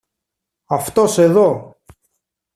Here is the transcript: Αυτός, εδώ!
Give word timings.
Αυτός, 0.65 1.17
εδώ! 1.17 1.75